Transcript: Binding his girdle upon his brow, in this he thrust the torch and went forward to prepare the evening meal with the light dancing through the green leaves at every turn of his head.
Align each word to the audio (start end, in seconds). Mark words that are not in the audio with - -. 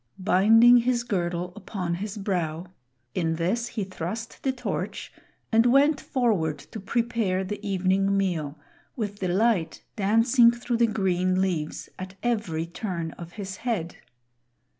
Binding 0.17 0.77
his 0.77 1.03
girdle 1.03 1.53
upon 1.55 1.93
his 1.93 2.17
brow, 2.17 2.65
in 3.13 3.35
this 3.35 3.67
he 3.67 3.83
thrust 3.83 4.41
the 4.41 4.51
torch 4.51 5.13
and 5.51 5.67
went 5.67 6.01
forward 6.01 6.57
to 6.57 6.79
prepare 6.79 7.43
the 7.43 7.63
evening 7.63 8.17
meal 8.17 8.57
with 8.95 9.19
the 9.19 9.27
light 9.27 9.83
dancing 9.95 10.49
through 10.49 10.77
the 10.77 10.87
green 10.87 11.39
leaves 11.39 11.87
at 11.99 12.15
every 12.23 12.65
turn 12.65 13.11
of 13.11 13.33
his 13.33 13.57
head. 13.57 13.97